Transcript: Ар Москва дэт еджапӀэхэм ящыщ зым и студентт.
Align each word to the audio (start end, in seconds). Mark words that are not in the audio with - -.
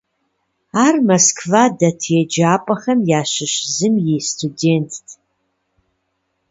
Ар 0.85 0.95
Москва 1.07 1.63
дэт 1.77 2.01
еджапӀэхэм 2.19 2.99
ящыщ 3.21 3.53
зым 3.75 3.95
и 4.15 4.15
студентт. 4.29 5.05